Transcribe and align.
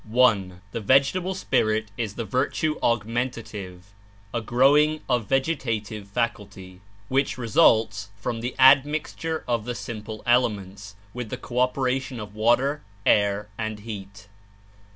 "I. 0.31 0.53
The 0.71 0.81
vegetable 0.81 1.35
spirit 1.35 1.91
Is 1.95 2.15
the 2.15 2.25
virtue 2.25 2.79
augmentative 2.81 3.93
(a 4.33 4.41
growing 4.41 5.01
or 5.07 5.19
vegetative 5.19 6.07
faculty), 6.07 6.81
which 7.07 7.37
results 7.37 8.09
119 8.19 8.19
from 8.23 8.41
the 8.41 8.55
admixture 8.59 9.43
of 9.47 9.65
the 9.65 9.75
simple 9.75 10.23
elements, 10.25 10.95
with 11.13 11.29
the 11.29 11.37
cooperation 11.37 12.19
of 12.19 12.33
water, 12.33 12.81
air 13.05 13.49
and 13.59 13.81
heat. 13.81 14.27